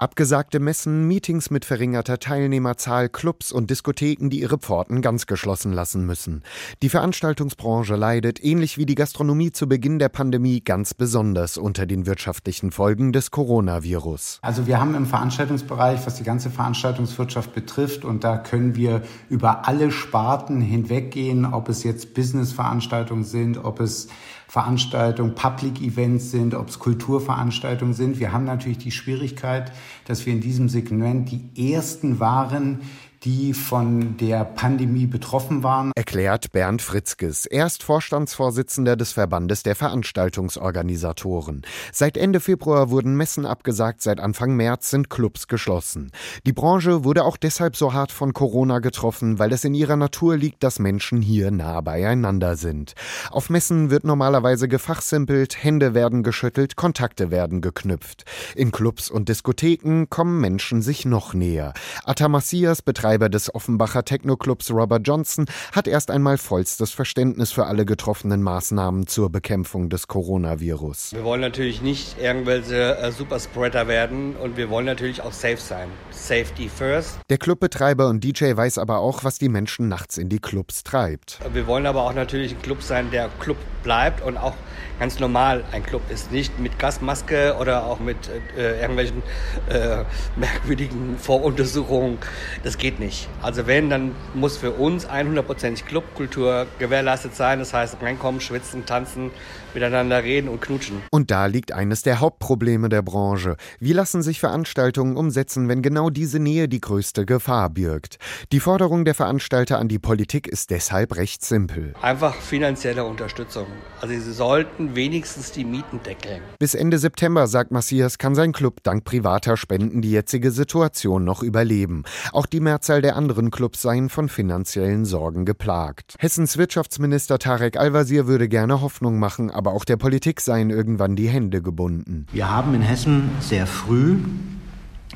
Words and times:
Abgesagte 0.00 0.60
Messen, 0.60 1.08
Meetings 1.08 1.50
mit 1.50 1.64
verringerter 1.64 2.20
Teilnehmerzahl, 2.20 3.08
Clubs 3.08 3.50
und 3.50 3.68
Diskotheken, 3.68 4.28
die 4.28 4.40
ihre 4.40 4.56
Pforten 4.56 5.02
ganz 5.02 5.26
geschlossen 5.26 5.72
lassen 5.72 6.06
müssen. 6.06 6.44
Die 6.82 6.88
Veranstaltungsbranche 6.88 7.96
leidet, 7.96 8.38
ähnlich 8.40 8.78
wie 8.78 8.86
die 8.86 8.94
Gastronomie 8.94 9.50
zu 9.50 9.68
Beginn 9.68 9.98
der 9.98 10.08
Pandemie, 10.08 10.60
ganz 10.60 10.94
besonders 10.94 11.58
unter 11.58 11.84
den 11.84 12.06
wirtschaftlichen 12.06 12.70
Folgen 12.70 13.12
des 13.12 13.32
Coronavirus. 13.32 14.38
Also 14.40 14.68
wir 14.68 14.80
haben 14.80 14.94
im 14.94 15.04
Veranstaltungsbereich, 15.04 16.06
was 16.06 16.14
die 16.14 16.22
ganze 16.22 16.50
Veranstaltungswirtschaft 16.50 17.52
betrifft, 17.52 18.04
und 18.04 18.22
da 18.22 18.38
können 18.38 18.76
wir 18.76 19.02
über 19.28 19.66
alle 19.66 19.90
Sparten 19.90 20.60
hinweggehen, 20.60 21.44
ob 21.44 21.68
es 21.68 21.82
jetzt 21.82 22.14
Businessveranstaltungen 22.14 23.24
sind, 23.24 23.64
ob 23.64 23.80
es 23.80 24.06
Veranstaltungen, 24.48 25.34
Public 25.34 25.82
Events 25.82 26.30
sind, 26.30 26.54
ob 26.54 26.68
es 26.68 26.78
Kulturveranstaltungen 26.78 27.92
sind. 27.92 28.18
Wir 28.18 28.32
haben 28.32 28.44
natürlich 28.44 28.78
die 28.78 28.92
Schwierigkeit, 28.92 29.72
dass 30.04 30.26
wir 30.26 30.32
in 30.32 30.40
diesem 30.40 30.68
Segment 30.68 31.30
die 31.30 31.72
ersten 31.72 32.20
waren, 32.20 32.80
die 33.24 33.52
von 33.52 34.16
der 34.16 34.44
Pandemie 34.44 35.06
betroffen 35.06 35.62
waren. 35.62 35.92
Erklärt 35.96 36.52
Bernd 36.52 36.82
Fritzkes, 36.82 37.46
erst 37.46 37.82
Vorstandsvorsitzender 37.82 38.96
des 38.96 39.12
Verbandes 39.12 39.62
der 39.62 39.74
Veranstaltungsorganisatoren. 39.74 41.62
Seit 41.92 42.16
Ende 42.16 42.40
Februar 42.40 42.90
wurden 42.90 43.16
Messen 43.16 43.44
abgesagt, 43.44 44.02
seit 44.02 44.20
Anfang 44.20 44.54
März 44.54 44.90
sind 44.90 45.10
Clubs 45.10 45.48
geschlossen. 45.48 46.12
Die 46.46 46.52
Branche 46.52 47.04
wurde 47.04 47.24
auch 47.24 47.36
deshalb 47.36 47.76
so 47.76 47.92
hart 47.92 48.12
von 48.12 48.32
Corona 48.32 48.78
getroffen, 48.78 49.38
weil 49.38 49.52
es 49.52 49.64
in 49.64 49.74
ihrer 49.74 49.96
Natur 49.96 50.36
liegt, 50.36 50.62
dass 50.62 50.78
Menschen 50.78 51.20
hier 51.20 51.50
nah 51.50 51.80
beieinander 51.80 52.56
sind. 52.56 52.94
Auf 53.30 53.50
Messen 53.50 53.90
wird 53.90 54.04
normalerweise 54.04 54.68
gefachsimpelt, 54.68 55.62
Hände 55.62 55.94
werden 55.94 56.22
geschüttelt, 56.22 56.76
Kontakte 56.76 57.30
werden 57.30 57.60
geknüpft. 57.62 58.24
In 58.54 58.70
Clubs 58.70 59.10
und 59.10 59.28
Diskotheken 59.28 60.04
kommen 60.08 60.40
Menschen 60.40 60.82
sich 60.82 61.04
noch 61.04 61.34
näher. 61.34 61.74
Atamassias 62.04 62.82
betreibt 62.82 63.07
Betreiber 63.08 63.30
des 63.30 63.54
Offenbacher 63.54 64.04
Techno-Clubs 64.04 64.70
Robert 64.70 65.08
Johnson 65.08 65.46
hat 65.72 65.88
erst 65.88 66.10
einmal 66.10 66.36
vollstes 66.36 66.90
Verständnis 66.90 67.50
für 67.50 67.64
alle 67.64 67.86
getroffenen 67.86 68.42
Maßnahmen 68.42 69.06
zur 69.06 69.30
Bekämpfung 69.30 69.88
des 69.88 70.08
Coronavirus. 70.08 71.14
Wir 71.14 71.24
wollen 71.24 71.40
natürlich 71.40 71.80
nicht 71.80 72.20
irgendwelche 72.20 72.98
äh, 72.98 73.10
Superspreader 73.10 73.88
werden 73.88 74.36
und 74.36 74.58
wir 74.58 74.68
wollen 74.68 74.84
natürlich 74.84 75.22
auch 75.22 75.32
safe 75.32 75.56
sein. 75.56 75.88
Safety 76.10 76.68
first. 76.68 77.18
Der 77.30 77.38
Clubbetreiber 77.38 78.08
und 78.08 78.22
DJ 78.22 78.54
weiß 78.54 78.76
aber 78.76 78.98
auch, 78.98 79.24
was 79.24 79.38
die 79.38 79.48
Menschen 79.48 79.88
nachts 79.88 80.18
in 80.18 80.28
die 80.28 80.38
Clubs 80.38 80.82
treibt. 80.82 81.38
Wir 81.54 81.66
wollen 81.66 81.86
aber 81.86 82.02
auch 82.02 82.14
natürlich 82.14 82.56
ein 82.56 82.60
Club 82.60 82.82
sein, 82.82 83.10
der 83.10 83.30
Club 83.40 83.56
bleibt 83.82 84.20
und 84.20 84.36
auch 84.36 84.54
ganz 84.98 85.18
normal 85.18 85.64
ein 85.72 85.82
Club 85.82 86.02
ist. 86.10 86.32
Nicht 86.32 86.58
mit 86.58 86.78
Gasmaske 86.78 87.56
oder 87.58 87.84
auch 87.84 88.00
mit 88.00 88.16
äh, 88.56 88.80
irgendwelchen 88.80 89.22
äh, 89.68 90.04
merkwürdigen 90.36 91.16
Voruntersuchungen. 91.18 92.18
Das 92.64 92.78
geht 92.78 92.97
nicht. 92.98 93.28
Also 93.42 93.66
wenn, 93.66 93.90
dann 93.90 94.14
muss 94.34 94.56
für 94.56 94.72
uns 94.72 95.08
100% 95.08 95.84
Clubkultur 95.84 96.66
gewährleistet 96.78 97.34
sein. 97.34 97.58
Das 97.58 97.74
heißt, 97.74 97.96
reinkommen, 98.00 98.40
schwitzen, 98.40 98.86
tanzen, 98.86 99.30
miteinander 99.74 100.22
reden 100.22 100.48
und 100.48 100.60
knutschen. 100.60 101.02
Und 101.10 101.30
da 101.30 101.46
liegt 101.46 101.72
eines 101.72 102.02
der 102.02 102.20
Hauptprobleme 102.20 102.88
der 102.88 103.02
Branche. 103.02 103.56
Wie 103.78 103.92
lassen 103.92 104.22
sich 104.22 104.40
Veranstaltungen 104.40 105.16
umsetzen, 105.16 105.68
wenn 105.68 105.82
genau 105.82 106.10
diese 106.10 106.38
Nähe 106.38 106.68
die 106.68 106.80
größte 106.80 107.26
Gefahr 107.26 107.70
birgt? 107.70 108.18
Die 108.52 108.60
Forderung 108.60 109.04
der 109.04 109.14
Veranstalter 109.14 109.78
an 109.78 109.88
die 109.88 109.98
Politik 109.98 110.46
ist 110.46 110.70
deshalb 110.70 111.16
recht 111.16 111.44
simpel. 111.44 111.94
Einfach 112.02 112.34
finanzielle 112.34 113.04
Unterstützung. 113.04 113.66
Also 114.00 114.14
sie 114.14 114.32
sollten 114.32 114.94
wenigstens 114.94 115.52
die 115.52 115.64
Mieten 115.64 116.00
deckeln. 116.04 116.42
Bis 116.58 116.74
Ende 116.74 116.98
September, 116.98 117.46
sagt 117.46 117.70
Massias, 117.70 118.18
kann 118.18 118.34
sein 118.34 118.52
Club 118.52 118.82
dank 118.82 119.04
privater 119.04 119.56
Spenden 119.56 120.02
die 120.02 120.10
jetzige 120.10 120.50
Situation 120.50 121.24
noch 121.24 121.42
überleben. 121.42 122.04
Auch 122.32 122.46
die 122.46 122.60
Mehrzahl 122.88 123.02
der 123.02 123.16
anderen 123.16 123.50
Clubs 123.50 123.82
seien 123.82 124.08
von 124.08 124.30
finanziellen 124.30 125.04
Sorgen 125.04 125.44
geplagt. 125.44 126.14
Hessens 126.18 126.56
Wirtschaftsminister 126.56 127.38
Tarek 127.38 127.76
Al-Wazir 127.76 128.26
würde 128.26 128.48
gerne 128.48 128.80
Hoffnung 128.80 129.18
machen, 129.18 129.50
aber 129.50 129.72
auch 129.72 129.84
der 129.84 129.98
Politik 129.98 130.40
seien 130.40 130.70
irgendwann 130.70 131.14
die 131.14 131.28
Hände 131.28 131.60
gebunden. 131.60 132.26
Wir 132.32 132.50
haben 132.50 132.72
in 132.72 132.80
Hessen 132.80 133.28
sehr 133.40 133.66
früh 133.66 134.16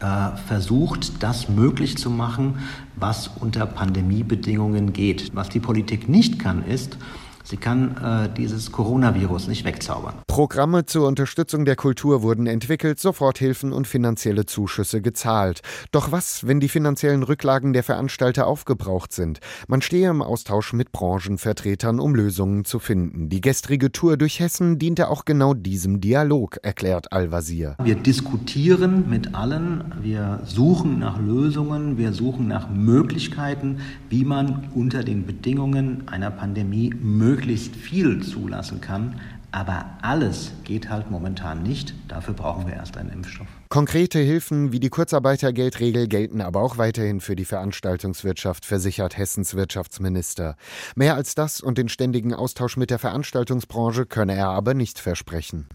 äh, 0.00 0.34
versucht, 0.46 1.22
das 1.22 1.50
möglich 1.50 1.98
zu 1.98 2.08
machen, 2.08 2.60
was 2.96 3.28
unter 3.38 3.66
Pandemiebedingungen 3.66 4.94
geht. 4.94 5.30
Was 5.34 5.50
die 5.50 5.60
Politik 5.60 6.08
nicht 6.08 6.38
kann, 6.38 6.64
ist, 6.64 6.96
Sie 7.48 7.56
kann 7.56 7.96
äh, 7.96 8.28
dieses 8.36 8.72
Coronavirus 8.72 9.48
nicht 9.48 9.64
wegzaubern. 9.64 10.12
Programme 10.26 10.84
zur 10.84 11.08
Unterstützung 11.08 11.64
der 11.64 11.76
Kultur 11.76 12.22
wurden 12.22 12.46
entwickelt, 12.46 13.00
Soforthilfen 13.00 13.72
und 13.72 13.86
finanzielle 13.86 14.44
Zuschüsse 14.44 15.00
gezahlt. 15.00 15.62
Doch 15.90 16.12
was, 16.12 16.46
wenn 16.46 16.60
die 16.60 16.68
finanziellen 16.68 17.22
Rücklagen 17.22 17.72
der 17.72 17.82
Veranstalter 17.82 18.46
aufgebraucht 18.46 19.14
sind? 19.14 19.40
Man 19.66 19.80
stehe 19.80 20.10
im 20.10 20.20
Austausch 20.20 20.74
mit 20.74 20.92
Branchenvertretern, 20.92 22.00
um 22.00 22.14
Lösungen 22.14 22.66
zu 22.66 22.78
finden. 22.80 23.30
Die 23.30 23.40
gestrige 23.40 23.92
Tour 23.92 24.18
durch 24.18 24.40
Hessen 24.40 24.78
diente 24.78 25.08
auch 25.08 25.24
genau 25.24 25.54
diesem 25.54 26.02
Dialog, 26.02 26.58
erklärt 26.62 27.12
Al-Wazir. 27.12 27.76
Wir 27.82 27.94
diskutieren 27.94 29.08
mit 29.08 29.34
allen, 29.34 29.94
wir 30.02 30.40
suchen 30.44 30.98
nach 30.98 31.18
Lösungen, 31.18 31.96
wir 31.96 32.12
suchen 32.12 32.46
nach 32.46 32.68
Möglichkeiten, 32.68 33.78
wie 34.10 34.26
man 34.26 34.68
unter 34.74 35.02
den 35.02 35.24
Bedingungen 35.24 36.06
einer 36.08 36.30
Pandemie 36.30 36.94
möglichst 37.00 37.37
möglichst 37.38 37.76
viel 37.76 38.20
zulassen 38.22 38.80
kann. 38.80 39.20
Aber 39.50 39.86
alles 40.02 40.52
geht 40.64 40.90
halt 40.90 41.10
momentan 41.10 41.62
nicht. 41.62 41.94
Dafür 42.06 42.34
brauchen 42.34 42.66
wir 42.66 42.74
erst 42.74 42.98
einen 42.98 43.10
Impfstoff. 43.10 43.46
Konkrete 43.70 44.18
Hilfen 44.18 44.72
wie 44.72 44.80
die 44.80 44.90
Kurzarbeitergeldregel 44.90 46.06
gelten 46.06 46.42
aber 46.42 46.60
auch 46.60 46.76
weiterhin 46.76 47.20
für 47.20 47.34
die 47.34 47.46
Veranstaltungswirtschaft, 47.46 48.66
versichert 48.66 49.16
Hessens 49.16 49.54
Wirtschaftsminister. 49.54 50.56
Mehr 50.96 51.14
als 51.14 51.34
das 51.34 51.62
und 51.62 51.78
den 51.78 51.88
ständigen 51.88 52.34
Austausch 52.34 52.76
mit 52.76 52.90
der 52.90 52.98
Veranstaltungsbranche 52.98 54.04
könne 54.04 54.34
er 54.34 54.48
aber 54.48 54.74
nicht 54.74 54.98
versprechen. 54.98 55.68